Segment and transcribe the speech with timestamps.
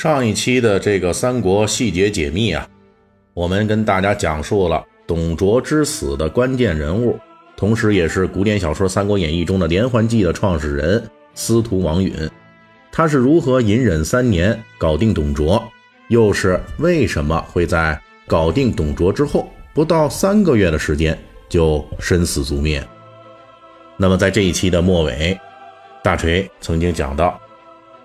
[0.00, 2.66] 上一期的这个三国细节解密啊，
[3.34, 7.18] 我们跟大家讲述了董卓之死的关键人物，
[7.54, 12.14] 同时也是古典小说《三国演义》中的连环计的创始人司徒王允。
[12.90, 15.62] 他是如何隐忍三年搞定董卓，
[16.08, 22.82] 又是为什么会在搞定董卓之后不到三个月的时间就身死族灭？
[23.98, 25.38] 那么在这一期的末尾，
[26.02, 27.38] 大锤曾经讲到。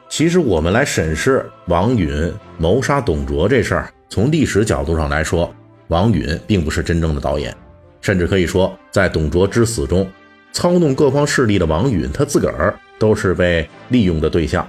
[0.07, 5.53] 其实我们来审视王允谋杀董卓这事儿，从历史角度上来说，
[5.87, 7.55] 王允并不是真正的导演，
[8.01, 10.09] 甚至可以说，在董卓之死中，
[10.53, 14.65] 操弄各方势力的王允他自个儿都是被利用的对象。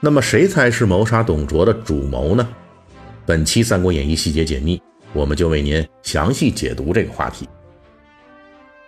[0.00, 2.46] 那么谁才是谋杀董卓的主谋呢？
[3.24, 4.82] 本期《三国演义》细节解密，
[5.12, 7.48] 我们就为您详细解读这个话题。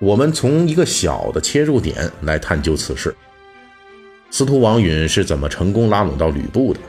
[0.00, 3.14] 我们从一个小的切入点来探究此事。
[4.34, 6.80] 司徒王允是怎么成功拉拢到吕布的？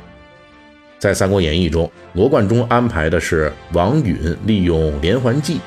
[0.98, 5.60] 在《三国演义》中，罗贯中安排的是王允利用连环计，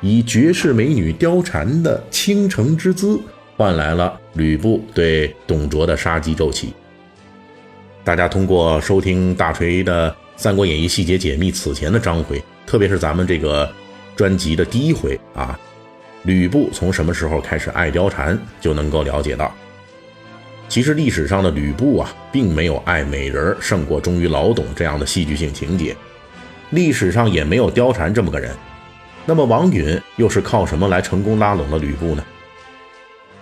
[0.00, 3.20] 以绝世美女貂蝉的倾城之姿，
[3.54, 6.72] 换来了吕布对董卓的杀机骤起。
[8.02, 13.70] 大家通过收听大锤的《三国演义》细节解密此前的章回，特别是咱们这个
[14.16, 15.60] 专辑的第一回啊，
[16.22, 19.54] 吕布从什么时候开始爱貂蝉，就能够了解到。
[20.68, 25.96] 其实历史上的吕布啊，并没有爱美人胜过忠于老董这样的戏剧性情节，
[26.70, 28.54] 历史上也没有貂蝉这么个人。
[29.24, 32.24] 那么王允又是靠什么来成功拉拢了吕布呢？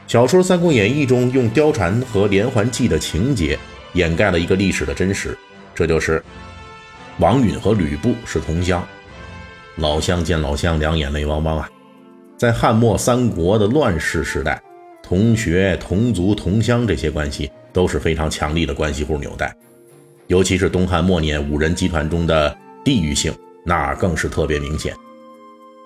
[0.07, 3.59] 小说《三国演义》中用貂蝉和连环计的情节
[3.95, 5.37] 掩盖了一个历史的真实，
[5.75, 6.23] 这就是
[7.19, 8.87] 王允和吕布是同乡，
[9.77, 11.69] 老乡见老乡，两眼泪汪汪啊！
[12.37, 14.61] 在汉末三国的乱世时代。
[15.07, 19.55] 同学、同族、同乡这些关系都是非常强力的关系户纽带，
[20.29, 23.31] 尤其是东汉末年五人集团中的地域性，
[23.67, 24.95] 那更是特别明显。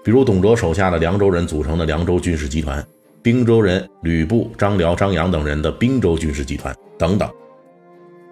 [0.05, 2.83] 比如董卓手下的凉州人组成的凉州军事集团，
[3.21, 7.29] 滨州人吕布、张辽、张扬等人的滨州军事集团等等。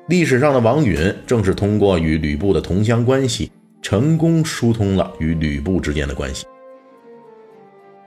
[0.09, 3.51] 历史上的王允正是通过与吕布的同乡关系，
[3.83, 6.47] 成功疏通了与吕布之间的关系。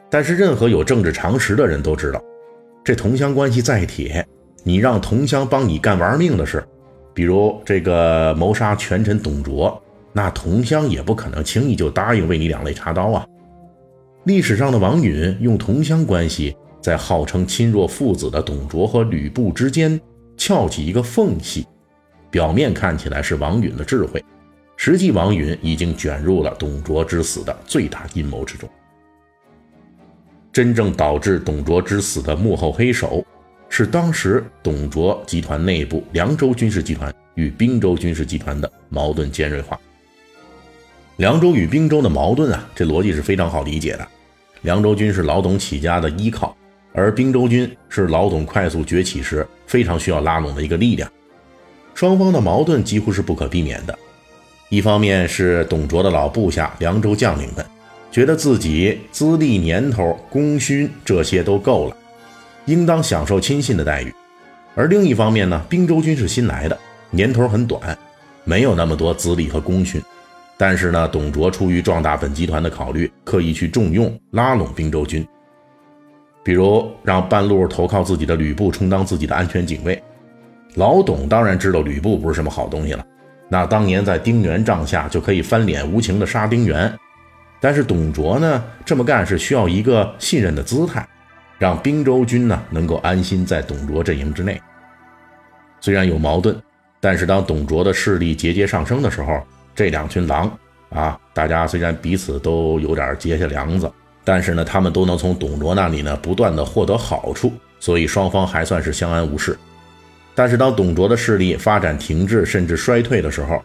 [0.10, 2.24] 但是，任何有政治常识的人都知道。
[2.84, 4.26] 这同乡关系再铁，
[4.64, 6.64] 你让同乡帮你干玩命的事，
[7.14, 9.82] 比如这个谋杀权臣董卓，
[10.12, 13.26] 那同乡也不可能轻易就答应为你两肋插刀啊。
[14.26, 20.00] 历史上的王允用同乡关系，在号称亲若父子的董卓和吕布之间
[20.36, 21.68] 撬起一个缝隙，
[22.32, 24.24] 表面看起来是王允的智慧，
[24.76, 28.68] 实际王允已经卷入了董卓之死的最大阴谋之中。
[30.60, 33.26] 真正导致董卓之死的幕后黑手，
[33.70, 39.80] 是当时董卓集团内部凉州军事集团与滨州军事集团的矛盾尖锐化。
[41.16, 44.06] 凉州与滨州的矛盾啊，这逻辑是非常好理解的。
[44.64, 46.54] 凉州军是老董起家的依靠，
[46.92, 51.10] 而滨州军是老董快速崛起时非常需要拉拢的一个力量。
[51.96, 53.98] 双方的矛盾几乎是不可避免的。
[54.68, 57.66] 一方面是董卓的老部下凉州将领们。
[58.12, 61.96] 觉得自己资历、年头、功勋这些都够了，
[62.66, 64.14] 应当享受亲信的待遇。
[64.76, 66.78] 而另一方面呢，滨州军是新来的，
[67.12, 67.98] 年头很短，
[68.44, 70.02] 没有那么多资历和功勋。
[70.58, 75.26] 但是呢，董卓出于壮大本集团的考虑，刻意去重用、拉拢滨州军，
[76.44, 80.02] 比如让半路投靠自己的吕布充当自己的安全警卫。
[80.76, 83.06] 老董当然知道吕布不是什么好东西了，
[83.50, 86.92] 那当年在丁原帐下就可以翻脸无情的杀丁原。
[87.62, 91.06] 但是董卓呢，这么干是需要一个信任的姿态，
[91.58, 94.62] 让滨州军呢能够安心在董卓阵营之内。
[95.82, 96.56] 虽然有矛盾，
[97.02, 99.42] 但是当董卓的势力节节上升的时候，
[99.76, 100.50] 这两群狼
[100.90, 103.92] 啊，大家虽然彼此都有点结下梁子，
[104.24, 109.58] 但是呢，他们都能从董卓那里呢不断的获得好处，所以双方还算是相安无事。
[110.34, 113.62] 但是当董卓的势力发展停滞甚至衰退的时候，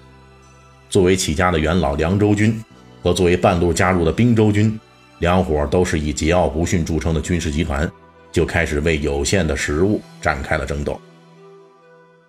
[0.89, 2.61] 作为起家的元老凉州军。
[3.05, 4.81] 和作为半路加入的滨州军，
[5.19, 7.89] 两伙都是以桀骜不驯著称的军事集团，
[8.33, 10.99] 就开始为有限的食物展开了争斗。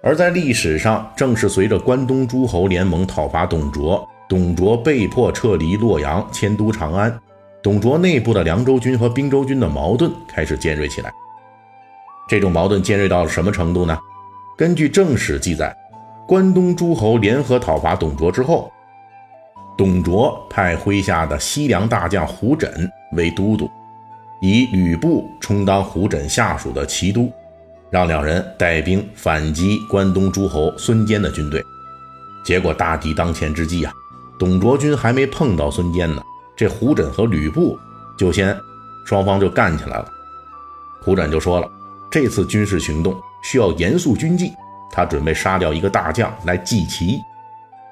[0.04, 7.18] 而在历史上，正是随着关东诸侯联盟讨伐董卓，董卓被迫撤离洛阳，迁都长安，
[7.63, 11.10] 董卓内部的凉州军和滨州军的矛盾开始尖锐起来。
[12.28, 13.98] 这种矛盾尖锐到了什么程度呢？
[14.57, 15.74] 根据正史记载，
[16.28, 18.69] 关东诸侯联合讨伐董卓之后，
[19.77, 22.69] 董卓派麾下的西凉大将胡轸
[23.13, 23.69] 为都督，
[24.42, 27.31] 以吕布充当胡轸下属的骑都。
[27.92, 31.63] 让两人带兵反击关东诸侯孙坚的军队，
[32.44, 33.94] 结果大敌当前之际啊，
[34.38, 36.21] 董卓军还没碰到孙坚呢，
[36.57, 37.78] 这胡轸和吕布
[38.18, 38.57] 就先
[39.06, 40.12] 双方就干起来了。
[41.01, 41.69] 胡轸就说了，
[42.10, 44.51] 这次军事行动需要严肃军纪，
[44.92, 47.21] 他准备杀掉一个大将来祭旗，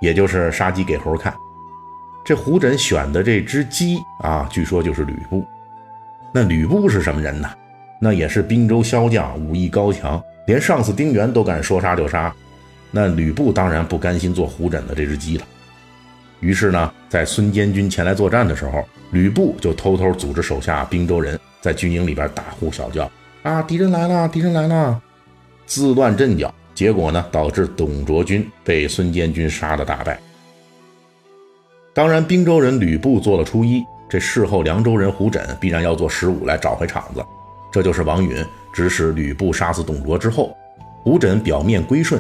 [0.01, 1.33] 也就是杀鸡给猴看。
[2.23, 5.45] 这胡轸选的这只鸡啊，据说就是吕布。
[6.31, 7.49] 那吕布是什么人呢？
[7.99, 12.33] 那也是滨州骁将，武艺高强，连上司丁原都敢说杀就杀。
[12.91, 15.45] 那吕布当然不甘心做胡轸的这只鸡了。
[16.39, 23.09] 于是呢，在孙坚军前来作战的时候，吕布就偷偷组织手下滨州人在军营里边大呼小叫
[23.43, 25.01] ：“啊，敌人来了，敌人来了！”
[25.65, 30.19] 自乱阵脚，结果呢，导致董卓军被孙坚军杀的大败。
[31.95, 37.23] 当然，滨州人吕布做了初一，这事后凉州人胡轸必然要做十五来找回场子。
[37.71, 38.43] 这就是王允
[38.73, 40.57] 指使吕布杀死董卓之后，
[41.03, 42.19] 胡轸表面归顺。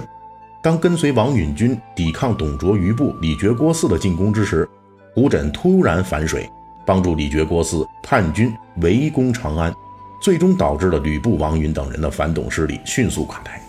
[0.61, 4.69] 当跟随王允军抵抗董卓余部李傕郭汜的进攻之时，
[5.15, 6.47] 胡轸突然反水，
[6.85, 9.73] 帮助李傕郭汜叛军围攻长安，
[10.21, 13.59] 最终导致了吕布、王允等人的反董势力迅速垮台。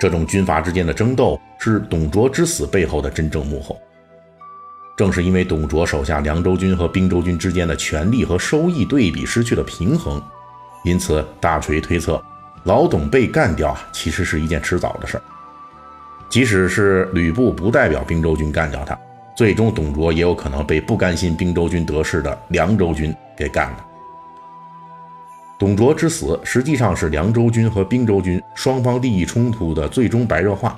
[0.00, 3.78] 这种军阀之间的争斗是董卓之死背后的真正幕后。
[4.98, 10.20] 正是因为董卓手下凉州军和并州军之间的权力和收益对比失去了平衡，
[10.82, 12.20] 因此大锤推测，
[12.64, 15.22] 老董被干掉啊，其实是一件迟早的事儿。
[16.28, 18.98] 即使是吕布不代表并州军干掉他，
[19.36, 23.86] 最终董卓也有可能被不甘心并州军得势的凉州军给干了。
[25.60, 30.76] 董卓之死实际上是凉州军和并州军双方利益冲突的最终白热化。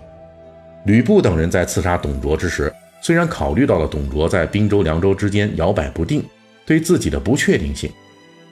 [0.84, 2.70] 吕布等人在刺杀董卓之时。
[3.02, 6.23] 虽然考虑到了董卓在滨州、凉州之间摇摆不定，
[6.67, 7.91] 对自己的不确定性，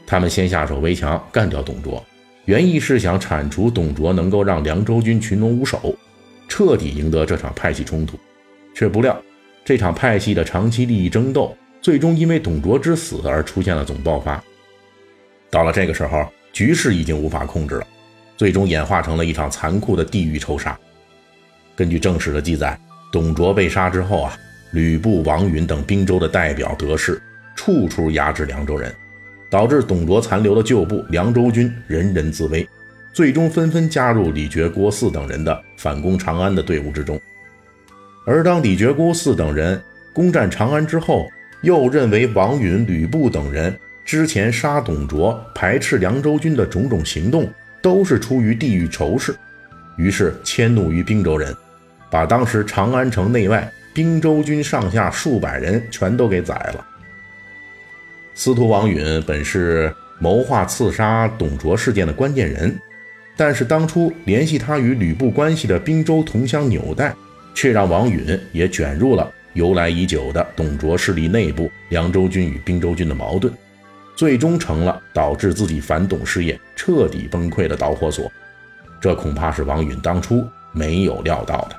[0.06, 2.02] 他们先下手为强，干掉董卓，
[2.46, 5.94] 原意是想铲除董卓，能够让凉州军群龙无首，
[6.48, 8.18] 彻底赢得这场派系冲突。
[8.74, 9.20] 却不料，
[9.64, 14.42] 这场派系的长期利益争斗，最终因为董卓之死而出现了总爆发。
[15.50, 17.86] 到了这个时候，局势已经无法控制了，
[18.36, 20.78] 最终演化成了一场残酷的地狱仇杀。
[21.76, 22.78] 根据正史的记载。
[23.10, 24.38] 董卓被杀之后啊，
[24.72, 27.20] 吕布、王允等并州的代表得势，
[27.56, 28.94] 处处压制凉州人，
[29.48, 32.68] 导致董卓残留的旧部凉州军人人自危，
[33.12, 37.18] 最终纷纷加入李傕、郭汜等人的反攻长安的队伍之中。
[38.26, 39.80] 而当李傕、郭汜等人
[40.12, 41.26] 攻占长安之后，
[41.62, 47.50] 又认为王允、吕布等人之前杀董卓、排斥凉州军的种种行动
[47.80, 49.34] 都是出于地域仇视，
[49.96, 51.56] 于是迁怒于并州人。
[52.10, 56.86] 把当时长安城内外并州军上下数百人全都给宰了。
[58.34, 62.78] 司徒王允本是谋划刺杀董卓事件的关键人，
[63.36, 67.14] 但是当初联系他与吕布关系的兵州同乡纽带，
[67.54, 73.52] 却让王允也卷入了由来已久的董卓势力内部凉州军与兵州军的矛盾，
[74.14, 78.30] 最终成了导致自己反董事业彻底崩溃的导火索。
[79.00, 81.76] 这恐怕是王允当初没有料到的。